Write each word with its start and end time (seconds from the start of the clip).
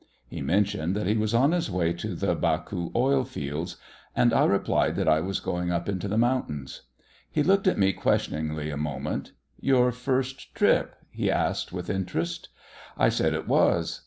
He 0.27 0.41
mentioned 0.41 0.95
that 0.95 1.05
he 1.05 1.15
was 1.15 1.31
on 1.35 1.51
his 1.51 1.69
way 1.69 1.93
to 1.93 2.15
the 2.15 2.33
Baku 2.33 2.89
oilfields, 2.95 3.75
and 4.15 4.33
I 4.33 4.45
replied 4.45 4.95
that 4.95 5.07
I 5.07 5.19
was 5.19 5.39
going 5.39 5.69
up 5.71 5.87
into 5.87 6.07
the 6.07 6.17
mountains. 6.17 6.81
He 7.29 7.43
looked 7.43 7.67
at 7.67 7.77
me 7.77 7.93
questioningly 7.93 8.71
a 8.71 8.77
moment. 8.77 9.33
"Your 9.59 9.91
first 9.91 10.55
trip?" 10.55 10.95
he 11.11 11.29
asked 11.29 11.71
with 11.71 11.87
interest. 11.87 12.49
I 12.97 13.09
said 13.09 13.35
it 13.35 13.47
was. 13.47 13.99